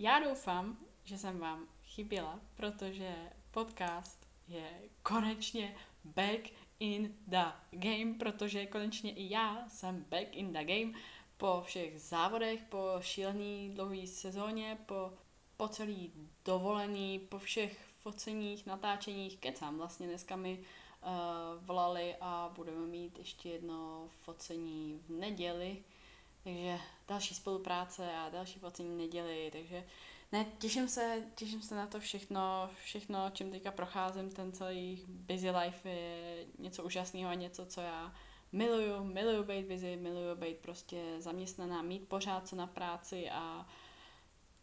[0.00, 3.14] Já doufám, že jsem vám chyběla, protože
[3.50, 4.70] podcast je
[5.02, 6.50] konečně back
[6.80, 10.92] in the game, protože konečně i já jsem back in the game
[11.36, 15.12] po všech závodech, po šílený dlouhé sezóně, po,
[15.56, 16.12] po celý
[16.44, 23.48] dovolený, po všech foceních, natáčeních, kecám vlastně dneska mi uh, volali a budeme mít ještě
[23.48, 25.82] jedno focení v neděli,
[26.44, 29.84] takže další spolupráce a další v neděli, takže
[30.32, 35.50] ne, těším se, těším se na to všechno, všechno, čím teďka procházím, ten celý busy
[35.50, 38.14] life je něco úžasného a něco, co já
[38.52, 43.66] miluju, miluju být busy, miluju být prostě zaměstnaná, mít pořád co na práci a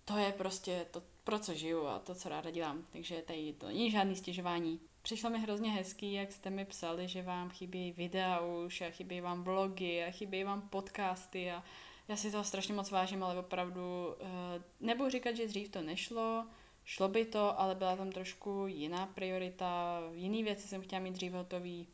[0.05, 2.85] to je prostě to, pro co žiju a to, co ráda dělám.
[2.89, 4.79] Takže tady to není žádný stěžování.
[5.01, 9.21] Přišlo mi hrozně hezký, jak jste mi psali, že vám chybí videa už a chybí
[9.21, 11.63] vám vlogy a chybí vám podcasty a
[12.07, 16.47] já si toho strašně moc vážím, ale opravdu eh, nebudu říkat, že dřív to nešlo,
[16.85, 21.33] šlo by to, ale byla tam trošku jiná priorita, jiný věci jsem chtěla mít dřív
[21.33, 21.87] hotový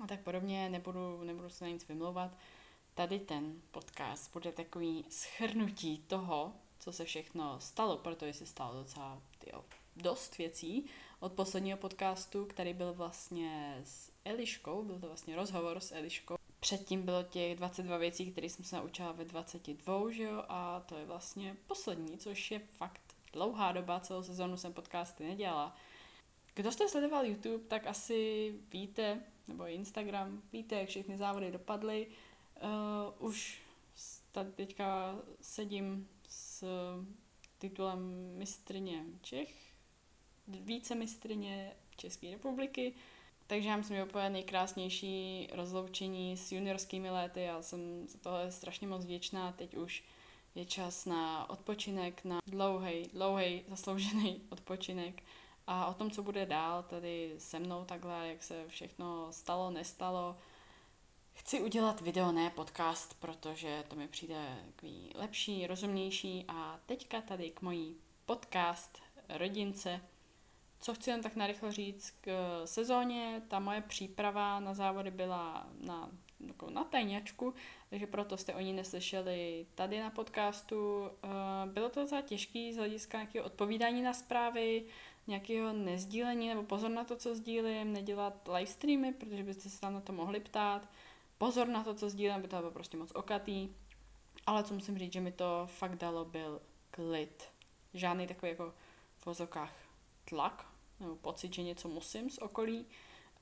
[0.00, 2.30] a tak podobně, nebudu, nebudu se na nic vymlouvat.
[2.94, 9.22] Tady ten podcast bude takový schrnutí toho, co se všechno stalo, protože se stalo docela
[9.38, 9.64] tyjo,
[9.96, 10.86] dost věcí
[11.20, 16.35] od posledního podcastu, který byl vlastně s Eliškou, byl to vlastně rozhovor s Eliškou.
[16.66, 20.96] Předtím bylo těch 22 věcí, které jsem se naučila ve 22, že jo, a to
[20.96, 23.00] je vlastně poslední, což je fakt
[23.32, 25.76] dlouhá doba, celou sezonu jsem podcasty nedělala.
[26.54, 32.06] Kdo jste sledoval YouTube, tak asi víte, nebo Instagram, víte, jak všechny závody dopadly.
[32.62, 33.62] Uh, už
[34.32, 36.64] tady teďka sedím s
[37.58, 39.54] titulem mistrně Čech,
[40.48, 42.94] více mistrně České republiky,
[43.46, 47.42] takže já myslím, že úplně nejkrásnější rozloučení s juniorskými léty.
[47.42, 49.52] Já jsem za tohle strašně moc vděčná.
[49.52, 50.04] Teď už
[50.54, 55.22] je čas na odpočinek, na dlouhý, dlouhý zasloužený odpočinek
[55.66, 60.36] a o tom, co bude dál tady se mnou takhle, jak se všechno stalo, nestalo.
[61.32, 67.50] Chci udělat video, ne podcast, protože to mi přijde takový lepší, rozumnější a teďka tady
[67.50, 67.96] k mojí
[68.26, 68.98] podcast
[69.28, 70.00] rodince.
[70.80, 72.30] Co chci jen tak narychlo říct k
[72.64, 76.10] sezóně, ta moje příprava na závody byla na,
[76.70, 77.54] na tajňačku,
[77.90, 81.10] takže proto jste o ní neslyšeli tady na podcastu.
[81.24, 81.28] Eh,
[81.66, 84.84] bylo to docela těžké z hlediska nějakého odpovídání na zprávy,
[85.26, 89.94] nějakého nezdílení nebo pozor na to, co sdílím, nedělat live streamy, protože byste se tam
[89.94, 90.88] na to mohli ptát.
[91.38, 93.68] Pozor na to, co sdílím, by to bylo prostě moc okatý.
[94.46, 96.60] Ale co musím říct, že mi to fakt dalo, byl
[96.90, 97.44] klid.
[97.94, 98.74] Žádný takový jako
[99.16, 99.85] v vozokách
[100.28, 100.66] tlak
[101.00, 102.86] nebo pocit, že něco musím z okolí.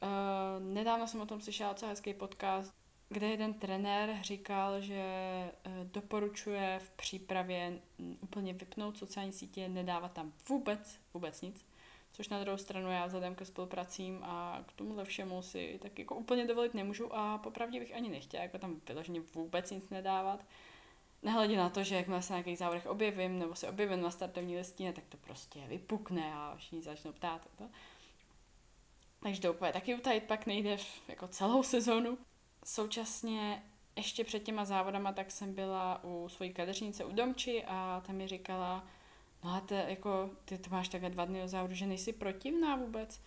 [0.02, 2.74] Uh, nedávno jsem o tom slyšela docela hezký podcast,
[3.08, 5.04] kde jeden trenér říkal, že
[5.66, 7.80] uh, doporučuje v přípravě
[8.20, 11.66] úplně vypnout sociální sítě, nedávat tam vůbec, vůbec nic
[12.16, 16.14] Což na druhou stranu já vzhledem ke spolupracím a k tomuhle všemu si tak jako
[16.14, 20.44] úplně dovolit nemůžu a popravdě bych ani nechtěla jako tam vyloženě vůbec nic nedávat.
[21.24, 24.56] Nehledě na to, že jakmile se na nějakých závodech objevím nebo se objevím na startovní
[24.56, 27.48] listině, tak to prostě vypukne a všichni začnou ptát.
[27.58, 27.64] To.
[29.20, 30.76] Takže to úplně taky utajit pak nejde
[31.08, 32.18] jako celou sezonu.
[32.64, 33.62] Současně
[33.96, 38.28] ještě před těma závodama tak jsem byla u svojí kadeřnice u Domči a tam mi
[38.28, 38.86] říkala,
[39.44, 42.76] no a te, jako, ty to máš takhle dva dny do závodu, že nejsi protivná
[42.76, 43.20] vůbec.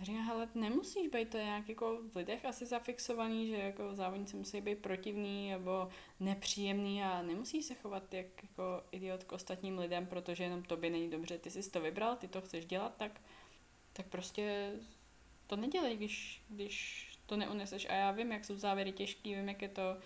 [0.00, 4.36] A říkám, hele, nemusíš být, to nějak jako v lidech asi zafixovaný, že jako závodníci
[4.36, 5.88] musí být protivný nebo
[6.20, 11.10] nepříjemný a nemusí se chovat jak jako idiot k ostatním lidem, protože jenom tobě není
[11.10, 13.20] dobře, ty jsi to vybral, ty to chceš dělat, tak,
[13.92, 14.72] tak prostě
[15.46, 17.86] to nedělej, když, když to neuneseš.
[17.90, 19.96] A já vím, jak jsou závěry těžký, vím, jak je to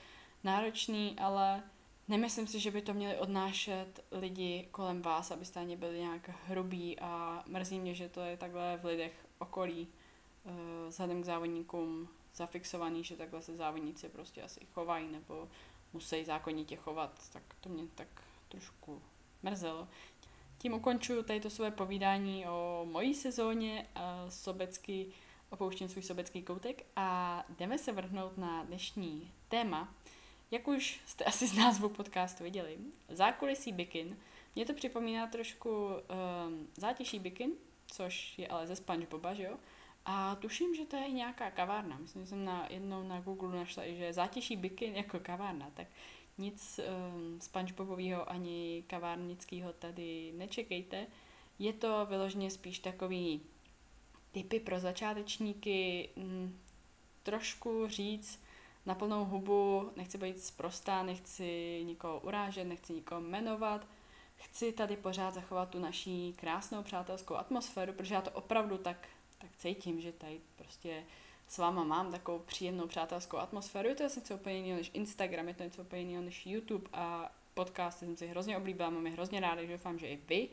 [0.44, 1.62] náročný, ale
[2.08, 7.00] Nemyslím si, že by to měli odnášet lidi kolem vás, abyste ani byli nějak hrubí
[7.00, 9.88] a mrzí mě, že to je takhle v lidech okolí
[10.44, 10.52] uh,
[10.88, 15.48] vzhledem k závodníkům zafixovaný, že takhle se závodníci prostě asi chovají nebo
[15.92, 18.08] musí zákonitě chovat, tak to mě tak
[18.48, 19.02] trošku
[19.42, 19.88] mrzelo.
[20.58, 25.12] Tím ukončuju tady to své povídání o mojí sezóně a sobecký,
[25.50, 29.94] opouštím svůj sobecký koutek a jdeme se vrhnout na dnešní téma,
[30.50, 32.78] jak už jste asi z názvu podcastu viděli,
[33.08, 34.16] zákulisí bikin,
[34.54, 37.52] mě to připomíná trošku um, zátěží bikin,
[37.86, 39.56] což je ale ze Spongeboba, že jo?
[40.04, 41.98] A tuším, že to je nějaká kavárna.
[41.98, 45.86] Myslím, že jsem na, jednou na Google našla, že zátěží bikin jako kavárna, tak
[46.38, 51.06] nic um, Spongebobového ani kavárnického tady nečekejte.
[51.58, 53.40] Je to vyloženě spíš takový
[54.32, 56.58] typy pro začátečníky, m, mm,
[57.22, 58.40] trošku říct,
[58.86, 63.86] na plnou hubu, nechci být zprostá, nechci nikoho urážet, nechci nikoho jmenovat.
[64.36, 69.08] Chci tady pořád zachovat tu naší krásnou přátelskou atmosféru, protože já to opravdu tak,
[69.38, 71.04] tak cítím, že tady prostě
[71.48, 73.88] s váma mám takovou příjemnou přátelskou atmosféru.
[73.88, 76.90] Je to asi něco úplně jiného než Instagram, je to něco úplně jiného než YouTube
[76.92, 80.48] a podcasty jsem si hrozně oblíbila, mám je hrozně ráda, že doufám, že i vy.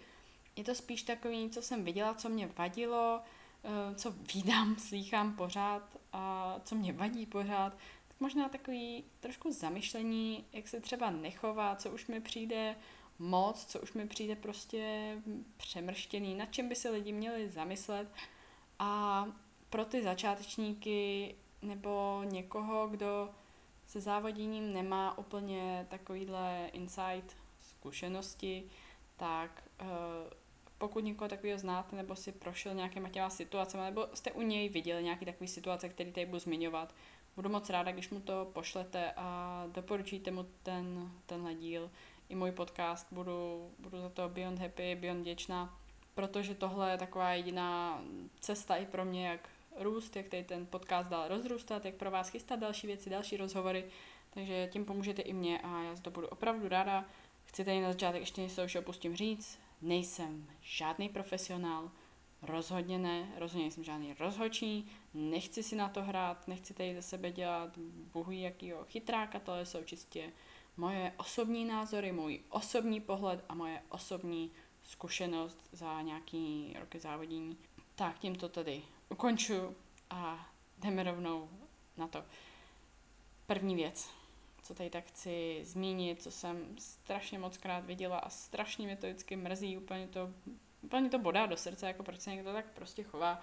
[0.55, 3.21] Je to spíš takový, co jsem viděla, co mě vadilo,
[3.63, 7.73] eh, co vídám, slýchám pořád a co mě vadí pořád,
[8.07, 12.75] tak možná takový trošku zamyšlení, jak se třeba nechová, co už mi přijde
[13.21, 15.15] moc, co už mi přijde prostě
[15.57, 18.07] přemrštěný, nad čem by se lidi měli zamyslet.
[18.79, 19.25] A
[19.69, 23.29] pro ty začátečníky nebo někoho, kdo
[23.87, 28.69] se závoděním nemá úplně takovýhle insight, zkušenosti,
[29.17, 29.87] tak uh,
[30.77, 35.03] pokud někoho takového znáte, nebo si prošel nějakýma těma situacemi, nebo jste u něj viděli
[35.03, 36.95] nějaký takový situace, který tady budu zmiňovat,
[37.35, 41.91] budu moc ráda, když mu to pošlete a doporučíte mu ten, tenhle díl.
[42.31, 45.79] I můj podcast, budu, budu za to beyond happy, beyond děčná,
[46.13, 48.01] protože tohle je taková jediná
[48.39, 49.49] cesta i pro mě, jak
[49.79, 53.85] růst, jak tady ten podcast dál rozrůstat, jak pro vás chystat další věci, další rozhovory,
[54.29, 57.05] takže tím pomůžete i mě a já za to budu opravdu ráda.
[57.43, 61.91] Chci tady na začátek ještě něco už opustím říct, nejsem žádný profesionál,
[62.41, 67.31] rozhodně ne, rozhodně jsem žádný rozhočí, nechci si na to hrát, nechci tady ze sebe
[67.31, 67.77] dělat
[68.13, 70.31] bohu jakýho chytráka, tohle jsou čistě
[70.81, 74.51] moje osobní názory, můj osobní pohled a moje osobní
[74.83, 77.57] zkušenost za nějaký roky závodění.
[77.95, 79.75] Tak tím to tady ukonču
[80.09, 81.49] a jdeme rovnou
[81.97, 82.23] na to.
[83.47, 84.09] První věc,
[84.63, 89.07] co tady tak chci zmínit, co jsem strašně moc krát viděla a strašně mě to
[89.07, 90.29] vždycky mrzí, úplně to,
[90.81, 93.41] úplně to bodá do srdce, jako proč se někdo tak prostě chová.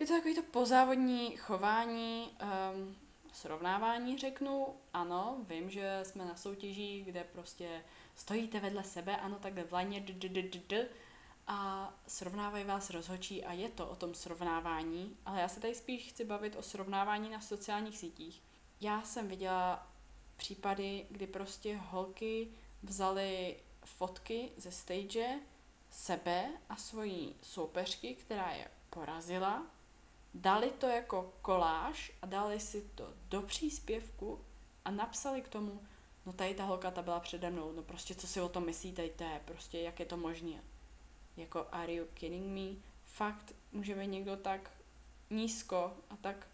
[0.00, 2.30] Je to takový to pozávodní chování,
[2.74, 2.96] um,
[3.32, 7.84] srovnávání řeknu, ano, vím, že jsme na soutěží, kde prostě
[8.14, 10.00] stojíte vedle sebe, ano, takhle v lajně,
[11.46, 16.08] a srovnávají vás rozhočí a je to o tom srovnávání, ale já se tady spíš
[16.08, 18.42] chci bavit o srovnávání na sociálních sítích.
[18.80, 19.86] Já jsem viděla
[20.36, 22.48] případy, kdy prostě holky
[22.82, 25.40] vzaly fotky ze stage
[25.90, 29.66] sebe a svojí soupeřky, která je porazila,
[30.34, 34.40] dali to jako koláž a dali si to do příspěvku
[34.84, 35.80] a napsali k tomu,
[36.26, 39.08] no tady ta holka ta byla přede mnou, no prostě co si o tom myslíte,
[39.08, 40.62] to je prostě, jak je to možné
[41.36, 42.80] jako are you kidding me?
[43.04, 44.70] Fakt může být někdo tak
[45.30, 46.48] nízko a tak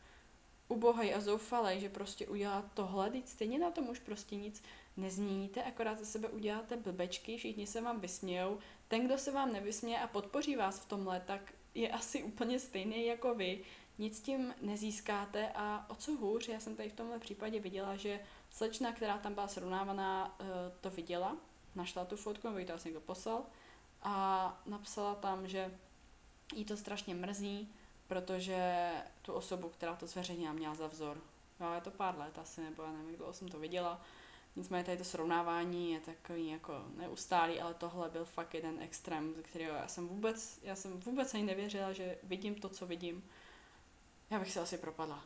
[0.68, 4.62] ubohej a zoufalej, že prostě udělá tohle, teď stejně na tom už prostě nic
[4.96, 8.58] nezměníte, akorát ze sebe uděláte blbečky, všichni se vám vysmějou,
[8.88, 13.06] ten, kdo se vám nevysměje a podpoří vás v tomhle, tak je asi úplně stejný
[13.06, 13.64] jako vy,
[13.98, 18.20] nic tím nezískáte a o co hůř, já jsem tady v tomhle případě viděla, že
[18.50, 20.44] slečna, která tam byla srovnávaná, eh,
[20.80, 21.36] to viděla,
[21.74, 23.42] našla tu fotku, nebo to asi někdo poslal,
[24.02, 25.78] a napsala tam, že
[26.54, 27.68] jí to strašně mrzí,
[28.06, 28.92] protože
[29.22, 31.20] tu osobu, která to zveřejnila, měla za vzor.
[31.60, 34.00] Jo, je to pár let asi, nebo já nevím, kdo jsem to viděla.
[34.58, 39.42] Nicméně tady to srovnávání je takový jako neustálý, ale tohle byl fakt jeden extrém, ze
[39.42, 43.24] kterého já jsem vůbec, já jsem vůbec ani nevěřila, že vidím to, co vidím.
[44.30, 45.24] Já bych se asi propadla.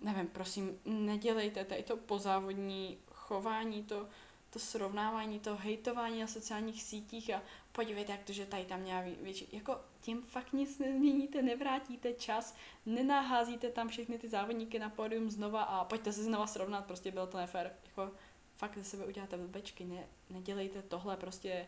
[0.00, 4.08] Nevím, prosím, nedělejte tady to pozávodní chování, to,
[4.50, 7.42] to srovnávání, to hejtování na sociálních sítích a
[7.72, 12.56] podívejte, jak to, že tady tam měla větší, jako tím fakt nic nezměníte, nevrátíte čas,
[12.86, 17.26] nenaházíte tam všechny ty závodníky na pódium znova a pojďte se znova srovnat, prostě bylo
[17.26, 18.12] to nefér, jako
[18.56, 21.66] fakt ze sebe uděláte blbečky, ne, nedělejte tohle, prostě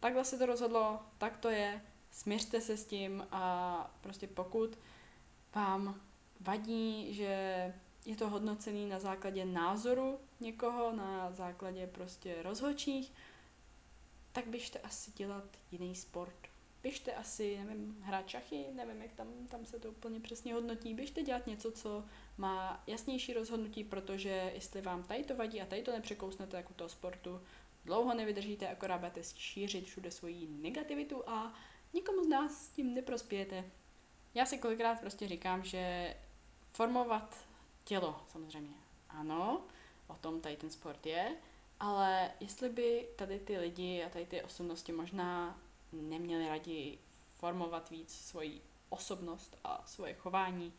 [0.00, 4.78] takhle se to rozhodlo, tak to je, směřte se s tím a prostě pokud
[5.54, 6.00] vám
[6.40, 7.74] vadí, že
[8.06, 13.12] je to hodnocený na základě názoru někoho, na základě prostě rozhodčích,
[14.32, 16.45] tak běžte asi dělat jiný sport.
[16.86, 20.94] Běžte asi, nevím, hrát šachy, nevím, jak tam, tam se to úplně přesně hodnotí.
[20.94, 22.04] Běžte dělat něco, co
[22.38, 26.88] má jasnější rozhodnutí, protože jestli vám tady to vadí a tady to nepřekousnete jako toho
[26.88, 27.40] sportu,
[27.84, 31.54] dlouho nevydržíte, akorát budete šířit všude svoji negativitu a
[31.92, 33.64] nikomu z nás s tím neprospějete.
[34.34, 36.14] Já si kolikrát prostě říkám, že
[36.72, 37.46] formovat
[37.84, 38.74] tělo, samozřejmě,
[39.08, 39.64] ano,
[40.06, 41.36] o tom tady ten sport je,
[41.80, 45.60] ale jestli by tady ty lidi a tady ty osobnosti možná
[46.02, 46.98] neměli raději
[47.34, 50.72] formovat víc svoji osobnost a svoje chování,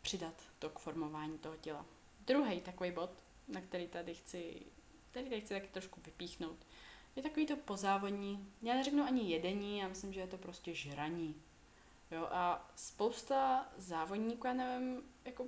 [0.00, 1.86] přidat to k formování toho těla.
[2.20, 3.10] Druhý takový bod,
[3.48, 4.62] na který tady chci,
[5.10, 6.66] tady tady chci taky trošku vypíchnout,
[7.16, 11.42] je takový to pozávodní, já neřeknu ani jedení, já myslím, že je to prostě žraní.
[12.10, 15.46] Jo, a spousta závodníků, já nevím, jako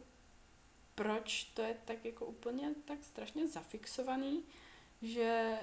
[0.95, 4.45] proč to je tak jako úplně tak strašně zafixovaný,
[5.03, 5.59] že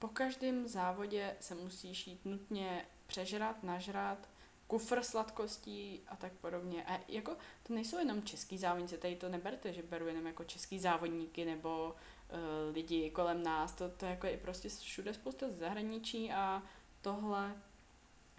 [0.00, 4.28] po každém závodě se musíš jít nutně přežrat, nažrat,
[4.66, 6.84] kufr sladkostí a tak podobně.
[6.84, 10.78] A jako to nejsou jenom český závodníci, tady to neberte, že beru jenom jako český
[10.78, 16.32] závodníky nebo uh, lidi kolem nás, to, to jako je prostě všude spousta z zahraničí
[16.32, 16.62] a
[17.00, 17.54] tohle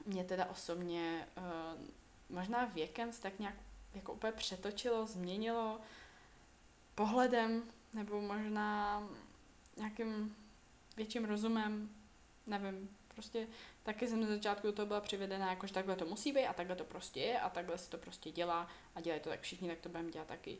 [0.05, 1.81] mě teda osobně uh,
[2.29, 3.55] možná věkem se tak nějak
[3.93, 5.79] jako úplně přetočilo, změnilo
[6.95, 7.63] pohledem
[7.93, 9.03] nebo možná
[9.77, 10.35] nějakým
[10.97, 11.89] větším rozumem,
[12.47, 13.47] nevím, prostě
[13.83, 16.53] taky jsem na začátku do toho byla přivedená, jako že takhle to musí být a
[16.53, 19.69] takhle to prostě je a takhle se to prostě dělá a dělají to tak všichni,
[19.69, 20.57] tak to budeme dělat taky.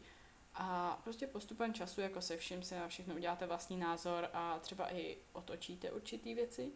[0.53, 4.93] A prostě postupem času, jako se vším si na všechno uděláte vlastní názor a třeba
[4.93, 6.71] i otočíte určitý věci.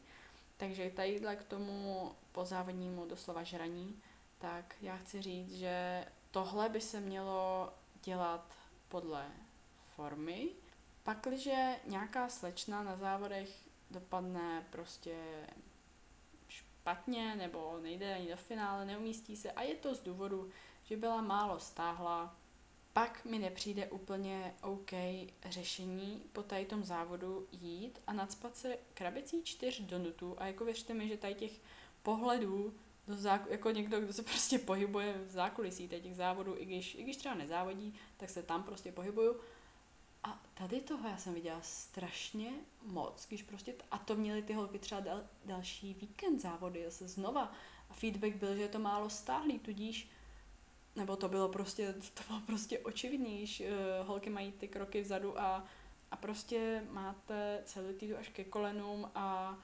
[0.58, 4.02] Takže tadyhle k tomu pozávodnímu doslova žraní,
[4.38, 8.54] tak já chci říct, že tohle by se mělo dělat
[8.90, 9.26] podle
[9.96, 10.50] formy.
[11.06, 13.50] Pakliže nějaká slečna na závodech
[13.92, 15.16] dopadne prostě
[16.48, 20.50] špatně nebo nejde ani do finále, neumístí se a je to z důvodu,
[20.84, 22.38] že byla málo stáhla,
[22.94, 24.92] pak mi nepřijde úplně OK
[25.46, 30.94] řešení po tady tom závodu jít a nadspat se krabicí čtyř donutů a jako věřte
[30.94, 31.62] mi, že tady těch
[32.04, 32.74] pohledů
[33.08, 37.04] do záku, jako někdo, kdo se prostě pohybuje v zákulisí těch závodů, i když, i
[37.04, 39.40] když třeba nezávodí, tak se tam prostě pohybuju.
[40.26, 42.52] A tady toho já jsem viděla strašně
[42.82, 47.08] moc, když prostě, t- a to měly ty holky třeba dal, další víkend závody zase
[47.08, 47.52] znova.
[47.90, 50.10] A feedback byl, že je to málo stáhlý, tudíž
[50.96, 55.40] nebo to bylo prostě, to bylo prostě očividný, když uh, holky mají ty kroky vzadu
[55.40, 55.64] a,
[56.12, 59.58] a prostě máte celý až ke kolenům a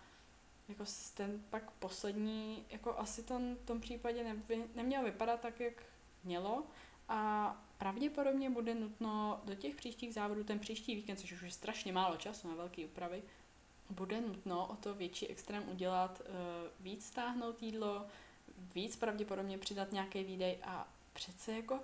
[0.68, 5.84] jako ten pak poslední, jako asi to v tom případě nevy, nemělo vypadat tak, jak
[6.24, 6.63] mělo
[7.10, 11.93] a pravděpodobně bude nutno do těch příštích závodů, ten příští víkend, což už je strašně
[11.93, 13.23] málo času na velké úpravy,
[13.89, 18.05] bude nutno o to větší extrém udělat, uh, víc stáhnout jídlo,
[18.75, 21.79] víc pravděpodobně přidat nějaký výdej a přece jako,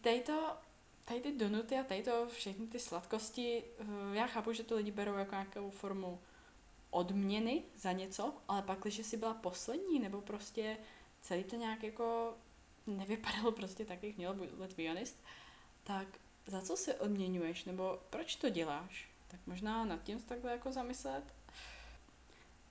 [0.00, 0.56] tady to,
[1.04, 4.90] tady ty donuty a tady to, všechny ty sladkosti, uh, já chápu, že to lidi
[4.90, 6.20] berou jako nějakou formu
[6.90, 10.76] odměny za něco, ale pak, když jsi byla poslední, nebo prostě
[11.20, 12.34] celý to nějak jako
[12.86, 15.24] nevypadalo prostě tak, jak mělo, let's be honest,
[15.84, 16.06] tak
[16.46, 19.08] za co se odměňuješ, nebo proč to děláš?
[19.28, 21.24] Tak možná nad tím takhle jako zamyslet.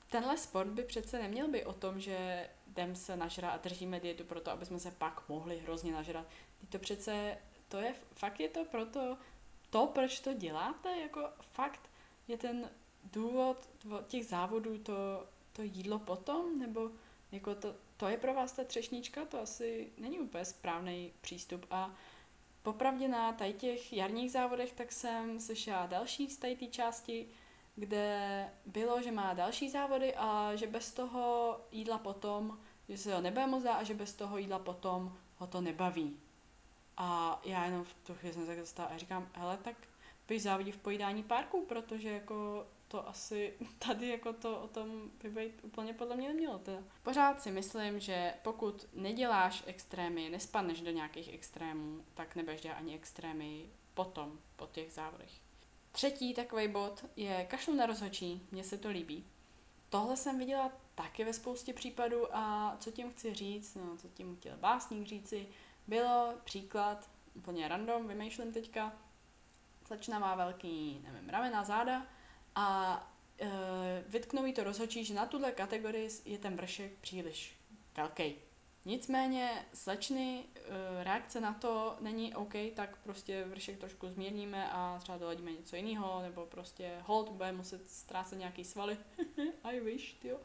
[0.10, 4.24] Tenhle sport by přece neměl být o tom, že jdem se nažrat a držíme dietu
[4.24, 6.28] pro to, aby jsme se pak mohli hrozně nažrat.
[6.70, 7.38] To přece,
[7.68, 9.18] to je, fakt je to proto,
[9.70, 11.90] to, proč to děláte, jako fakt
[12.28, 12.70] je ten
[13.04, 13.70] důvod
[14.08, 16.92] těch závodů to, to jídlo potom, nebo
[17.32, 21.96] jako to, to je pro vás ta třešnička, to asi není úplně správný přístup a
[22.64, 27.28] popravdě na tady těch jarních závodech tak jsem slyšela další z té části,
[27.76, 33.22] kde bylo, že má další závody a že bez toho jídla potom, že se ho
[33.22, 36.20] nebude moc a že bez toho jídla potom ho to nebaví.
[36.98, 39.76] A já jenom v tu chvíli jsem se dostala a říkám, hele, tak
[40.28, 43.54] bych závodí v pojídání parku, protože jako to asi
[43.88, 46.60] tady jako to o tom by být úplně podle mě nemělo.
[46.60, 46.84] Teda.
[47.04, 52.96] Pořád si myslím, že pokud neděláš extrémy, nespadneš do nějakých extrémů, tak nebudeš dělat ani
[52.96, 55.32] extrémy potom, po těch závodech.
[55.92, 59.26] Třetí takový bod je kašlu na rozhočí, mně se to líbí.
[59.90, 64.36] Tohle jsem viděla taky ve spoustě případů a co tím chci říct, no co tím
[64.36, 65.48] chtěl básník říci,
[65.88, 68.94] bylo příklad, úplně random, vymýšlím teďka,
[69.86, 72.06] slečna má velký, nevím, ramena, záda,
[72.56, 72.98] a
[73.42, 73.48] uh,
[74.08, 77.56] vytknou jí to rozhodčí, že na tuhle kategorii je ten vršek příliš
[77.98, 78.36] velký.
[78.86, 85.18] Nicméně slečny uh, reakce na to není OK, tak prostě vršek trošku zmírníme a třeba
[85.18, 88.98] doladíme něco jiného, nebo prostě hold bude muset ztrácet nějaký svaly.
[89.64, 90.40] I wish, jo.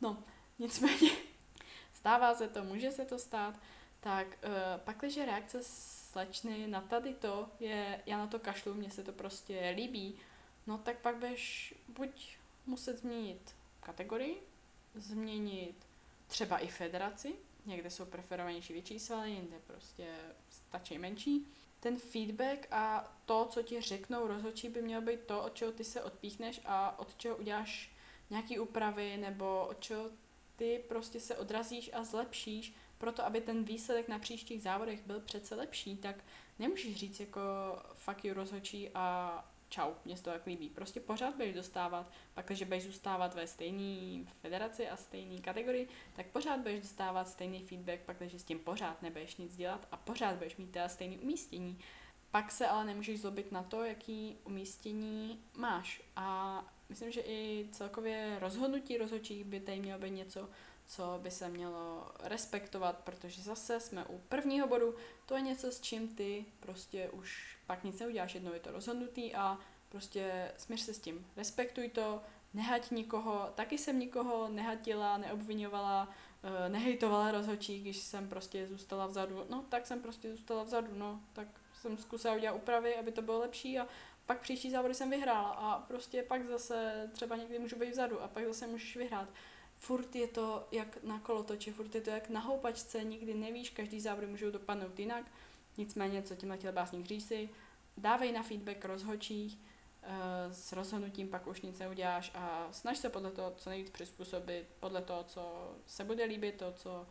[0.00, 0.24] No,
[0.58, 1.10] nicméně
[1.92, 3.60] stává se to, může se to stát,
[4.00, 8.90] tak uh, pak, když reakce slečny na tady to je, já na to kašlu, mně
[8.90, 10.18] se to prostě líbí,
[10.66, 14.42] no tak pak budeš buď muset změnit kategorii,
[14.94, 15.86] změnit
[16.26, 17.34] třeba i federaci,
[17.66, 20.14] někde jsou preferovanější větší svaly, jinde prostě
[20.48, 21.46] stačí menší.
[21.80, 25.84] Ten feedback a to, co ti řeknou rozhodčí, by mělo být to, od čeho ty
[25.84, 27.92] se odpíchneš a od čeho uděláš
[28.30, 30.10] nějaký úpravy, nebo od čeho
[30.56, 35.54] ty prostě se odrazíš a zlepšíš, proto aby ten výsledek na příštích závodech byl přece
[35.54, 36.16] lepší, tak
[36.58, 37.40] nemůžeš říct jako
[37.94, 40.68] fuck you rozhodčí a čau, mě se to tak líbí.
[40.68, 46.26] Prostě pořád budeš dostávat, pak, když budeš zůstávat ve stejné federaci a stejné kategorii, tak
[46.26, 50.34] pořád budeš dostávat stejný feedback, pak, když s tím pořád nebudeš nic dělat a pořád
[50.34, 51.78] budeš mít teda stejné umístění.
[52.30, 56.02] Pak se ale nemůžeš zlobit na to, jaký umístění máš.
[56.16, 60.48] A myslím, že i celkově rozhodnutí rozhodčích by tady mělo být něco,
[60.86, 64.94] co by se mělo respektovat, protože zase jsme u prvního bodu,
[65.26, 69.34] to je něco, s čím ty prostě už pak nic neuděláš, jednou je to rozhodnutý
[69.34, 72.20] a prostě smíř se s tím, respektuj to,
[72.54, 76.08] nehať nikoho, taky jsem nikoho nehatila, neobvinovala,
[76.42, 81.20] eh, nehejtovala rozhodčí, když jsem prostě zůstala vzadu, no tak jsem prostě zůstala vzadu, no.
[81.32, 81.48] Tak
[81.80, 83.88] jsem zkusila udělat úpravy, aby to bylo lepší a
[84.26, 85.48] pak příští závody jsem vyhrála.
[85.48, 89.28] A prostě pak zase třeba někdy můžu být vzadu a pak zase můžeš vyhrát.
[89.78, 94.00] Furt je to jak na kolotoči, furt je to jak na houpačce, nikdy nevíš, každý
[94.00, 95.24] závody můžou dopadnout jinak.
[95.76, 97.48] Nicméně, co tím chtěl básník říci,
[97.96, 99.58] dávej na feedback rozhočích,
[100.02, 104.66] eh, s rozhodnutím pak už nic neuděláš a snaž se podle toho co nejvíc přizpůsobit,
[104.80, 107.06] podle toho, co se bude líbit, to, co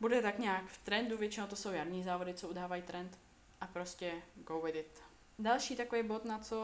[0.00, 3.18] bude tak nějak v trendu, většinou to jsou jarní závody, co udávají trend
[3.60, 5.02] a prostě go with it.
[5.38, 6.58] Další takový bod, na co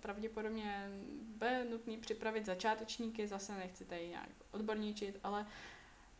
[0.00, 0.88] pravděpodobně
[1.20, 5.46] bude nutný připravit začátečníky, zase nechci tady nějak odborníčit, ale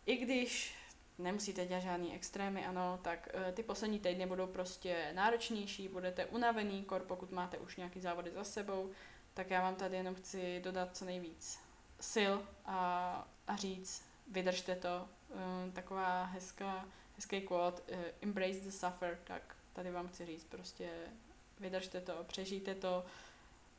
[0.06, 0.74] i když
[1.18, 6.84] nemusíte dělat žádný extrémy, ano, tak uh, ty poslední týdny budou prostě náročnější, budete unavený,
[6.84, 8.90] kor pokud máte už nějaký závody za sebou,
[9.34, 11.58] tak já vám tady jenom chci dodat co nejvíc
[12.12, 16.84] sil a, a říct, vydržte to, uh, taková hezká,
[17.16, 20.90] hezký quote, uh, embrace the suffer, tak tady vám chci říct, prostě
[21.60, 23.04] vydržte to, přežijte to,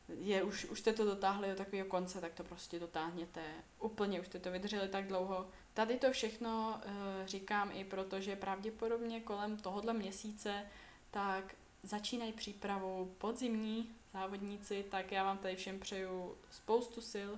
[0.10, 3.42] je, už, už jste to dotáhli do takového konce, tak to prostě dotáhněte
[3.80, 5.48] úplně, už jste to vydrželi tak dlouho.
[5.78, 6.92] Tady to všechno uh,
[7.26, 10.66] říkám i proto, že pravděpodobně kolem tohohle měsíce
[11.12, 17.32] tak začínají přípravu podzimní závodníci, tak já vám tady všem přeju spoustu sil.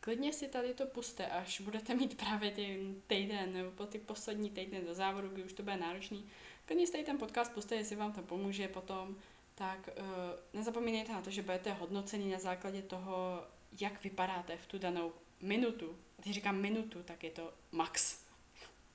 [0.00, 4.50] Klidně si tady to puste, až budete mít právě ten týden nebo po ty poslední
[4.50, 6.28] týdny do závodu, kdy už to bude náročný.
[6.66, 9.16] Klidně si tady ten podcast puste, jestli vám to pomůže potom
[9.54, 10.04] tak uh,
[10.52, 13.44] nezapomínejte na to, že budete hodnoceni na základě toho,
[13.80, 15.98] jak vypadáte v tu danou minutu.
[16.22, 18.26] Když říkám minutu, tak je to max.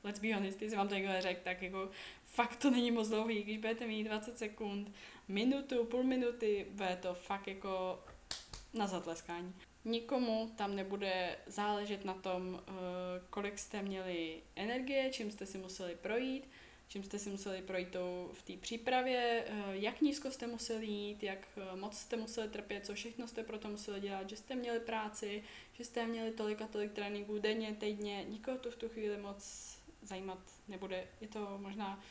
[0.04, 1.90] Let's be honest, když vám to někdo řekl, tak jako
[2.26, 4.94] fakt to není moc dlouhý, když budete mít 20 sekund,
[5.28, 8.04] minutu, půl minuty, bude to fakt jako
[8.74, 9.54] na zatleskání.
[9.86, 12.76] Nikomu tam nebude záležet na tom, uh,
[13.30, 16.50] kolik jste měli energie, čím jste si museli projít,
[16.92, 21.24] čím jste si museli projít tou v té přípravě, eh, jak nízko jste museli jít,
[21.24, 24.56] jak eh, moc jste museli trpět, co všechno jste pro to museli dělat, že jste
[24.56, 28.90] měli práci, že jste měli tolik a tolik tréninků denně, týdně, nikoho to v tu
[28.90, 31.08] chvíli moc zajímat nebude.
[31.22, 32.04] Je to možná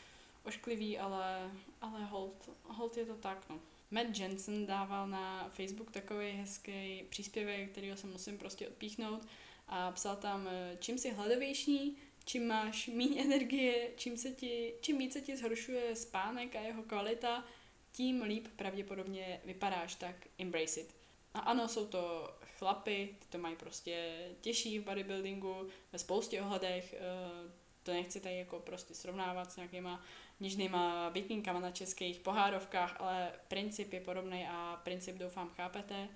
[0.45, 3.61] ošklivý, ale, ale hold, hold je to tak, no.
[3.91, 9.27] Matt Jensen dával na Facebook takový hezký příspěvek, kterýho se musím prostě odpíchnout
[9.69, 11.97] a psal tam, eh, čím si hladovější,
[12.31, 17.45] čím máš méně energie, čím, se ti, čím více ti zhoršuje spánek a jeho kvalita,
[17.93, 20.97] tím líp pravděpodobně vypadáš, tak embrace it.
[21.35, 26.95] A ano, jsou to chlapy, ty to mají prostě těžší v bodybuildingu, ve spoustě ohledech,
[26.95, 30.05] eh, to nechci tady jako prostě srovnávat s nějakýma
[30.41, 36.09] nižnýma vikingkama na českých pohárovkách, ale princip je podobný a princip doufám chápete.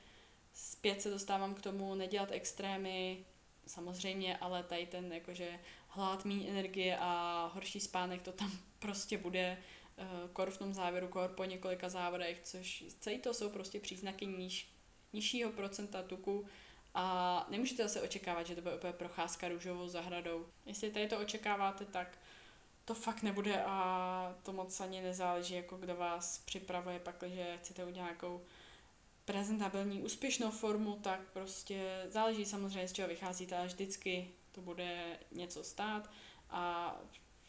[0.53, 3.25] Zpět se dostávám k tomu nedělat extrémy,
[3.67, 5.59] samozřejmě, ale tady ten jakože
[5.95, 9.59] hlad, méně energie a horší spánek, to tam prostě bude
[9.97, 14.27] uh, kor v tom závěru, kor po několika závodech, což celý to jsou prostě příznaky
[14.27, 14.69] níž,
[15.13, 16.47] nižšího procenta tuku
[16.95, 20.47] a nemůžete zase očekávat, že to bude úplně procházka růžovou zahradou.
[20.67, 22.19] Jestli tady to očekáváte, tak
[22.85, 28.07] to fakt nebude a to moc ani nezáleží, jako kdo vás připravuje, pakliže chcete udělat
[28.07, 28.43] nějakou
[29.25, 35.65] prezentabilní, úspěšnou formu, tak prostě záleží samozřejmě, z čeho vycházíte, ale vždycky to bude něco
[35.65, 36.11] stát.
[36.51, 36.95] A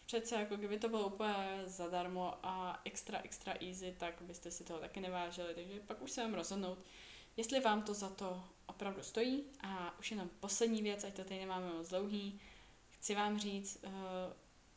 [0.05, 4.79] přece jako kdyby to bylo úplně zadarmo a extra, extra easy, tak byste si toho
[4.79, 6.77] taky nevážili, takže pak už se vám rozhodnout,
[7.37, 9.43] jestli vám to za to opravdu stojí.
[9.63, 12.39] A už jenom poslední věc, ať to tady nemáme moc dlouhý,
[12.89, 13.89] chci vám říct, eh,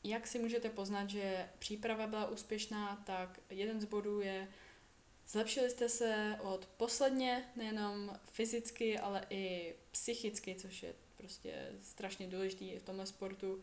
[0.04, 4.48] jak si můžete poznat, že příprava byla úspěšná, tak jeden z bodů je,
[5.28, 12.78] Zlepšili jste se od posledně, nejenom fyzicky, ale i psychicky, což je prostě strašně důležitý
[12.78, 13.62] v tomhle sportu.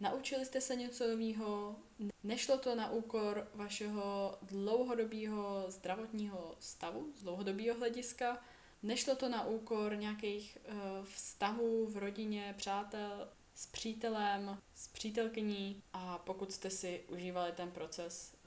[0.00, 1.76] Naučili jste se něco nového,
[2.24, 8.42] nešlo to na úkor vašeho dlouhodobého zdravotního stavu, z dlouhodobého hlediska,
[8.82, 10.74] nešlo to na úkor nějakých uh,
[11.04, 18.38] vztahů v rodině, přátel, s přítelem, s přítelkyní a pokud jste si užívali ten proces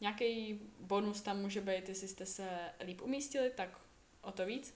[0.00, 2.48] Nějaký bonus tam může být, jestli jste se
[2.84, 3.80] líp umístili, tak
[4.22, 4.74] o to víc.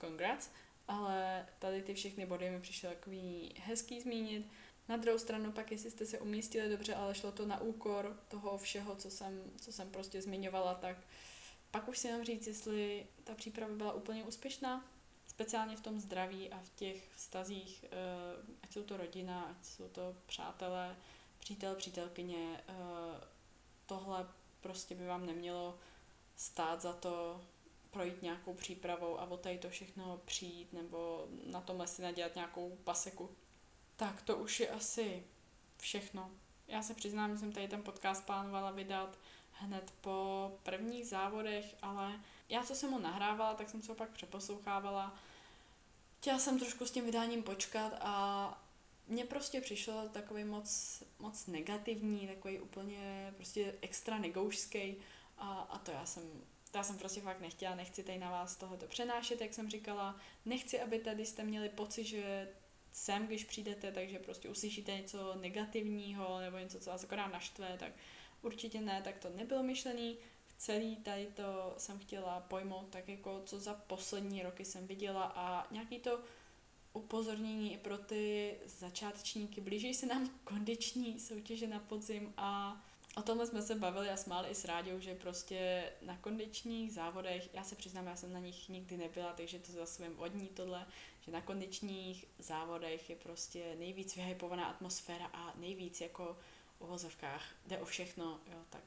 [0.00, 0.50] Congrats.
[0.90, 4.46] Ale tady ty všechny body mi přišly takový hezký zmínit.
[4.88, 8.58] Na druhou stranu pak, jestli jste se umístili dobře, ale šlo to na úkor toho
[8.58, 10.96] všeho, co jsem, co jsem prostě zmiňovala, tak
[11.70, 14.84] pak už si jenom říct, jestli ta příprava byla úplně úspěšná.
[15.26, 17.88] speciálně v tom zdraví a v těch vztazích, eh,
[18.62, 20.96] ať jsou to rodina, ať jsou to přátelé,
[21.38, 22.72] přítel, přítelkyně, eh,
[23.86, 24.28] tohle
[24.60, 25.78] prostě by vám nemělo
[26.36, 27.40] stát za to
[27.90, 32.78] projít nějakou přípravou a o tady to všechno přijít nebo na tomhle si nadělat nějakou
[32.84, 33.30] paseku.
[33.96, 35.24] Tak to už je asi
[35.78, 36.30] všechno.
[36.68, 39.18] Já se přiznám, že jsem tady ten podcast plánovala vydat
[39.52, 44.10] hned po prvních závodech, ale já, co jsem ho nahrávala, tak jsem se ho pak
[44.10, 45.14] přeposlouchávala.
[46.18, 48.64] Chtěla jsem trošku s tím vydáním počkat a
[49.06, 54.96] mně prostě přišlo takový moc, moc negativní, takový úplně prostě extra negoušský
[55.38, 56.22] a, a to já jsem
[56.74, 60.80] já jsem prostě fakt nechtěla, nechci tady na vás tohoto přenášet, jak jsem říkala, nechci,
[60.80, 62.48] aby tady jste měli pocit, že
[62.92, 67.92] sem, když přijdete, takže prostě uslyšíte něco negativního nebo něco, co vás akorát naštve, tak
[68.42, 70.18] určitě ne, tak to nebylo myšlený.
[70.58, 75.72] Celý tady to jsem chtěla pojmout tak jako, co za poslední roky jsem viděla a
[75.72, 76.20] nějaký to
[76.92, 79.60] upozornění i pro ty začátečníky.
[79.60, 82.80] Blíží se nám kondiční soutěže na podzim a
[83.16, 87.54] o tomhle jsme se bavili a smáli i s Ráďou, že prostě na kondičních závodech,
[87.54, 90.48] já se přiznám, já jsem na nich nikdy nebyla, takže to zase vím od ní
[90.48, 90.86] tohle,
[91.20, 96.36] že na kondičních závodech je prostě nejvíc vyhypovaná atmosféra a nejvíc jako
[96.78, 98.82] v uvozovkách jde o všechno, jo, tak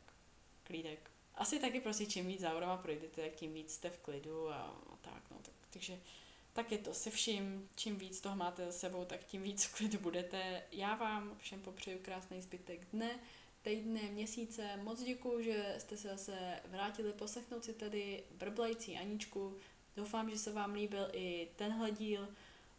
[0.63, 1.11] klídek.
[1.35, 4.55] Asi taky prostě čím víc závodama projdete, tím víc jste v klidu a,
[4.93, 5.99] a tak, no, tak, takže
[6.53, 9.75] tak je to se vším, čím víc toho máte za sebou, tak tím víc v
[9.75, 10.63] klidu budete.
[10.71, 13.19] Já vám všem popřeju krásný zbytek dne,
[13.63, 14.77] týdne, měsíce.
[14.83, 19.57] Moc děkuju, že jste se zase vrátili poslechnout si tady brblající Aničku.
[19.95, 22.27] Doufám, že se vám líbil i tenhle díl.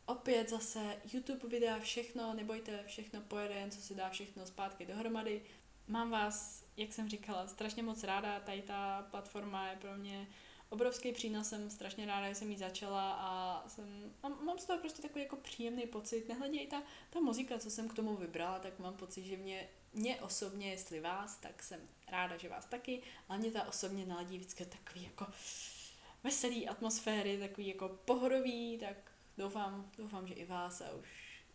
[0.07, 5.43] Opět zase YouTube videa, všechno, nebojte, všechno pojede, jen co se dá všechno zpátky dohromady.
[5.89, 10.29] Mám vás, jak jsem říkala, strašně moc ráda, tady ta platforma je pro mě
[10.69, 14.79] obrovský přínos, jsem strašně ráda, že jsem ji začala a jsem, mám, mám z toho
[14.79, 18.59] prostě takový jako příjemný pocit, nehledě i ta, ta muzika, co jsem k tomu vybrala,
[18.59, 23.03] tak mám pocit, že mě, mě osobně, jestli vás, tak jsem ráda, že vás taky,
[23.29, 25.27] ale mě ta osobně naladí vždycky takový jako
[26.23, 28.97] veselý atmosféry, takový jako pohodový, tak
[29.39, 31.09] doufám, doufám, že i vás a už,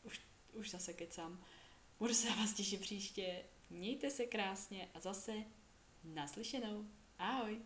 [0.04, 0.22] už,
[0.54, 1.44] už zase kecám.
[2.00, 3.44] Budu se na vás těšit příště.
[3.70, 5.34] Mějte se krásně a zase
[6.04, 6.86] naslyšenou.
[7.18, 7.60] Ahoj!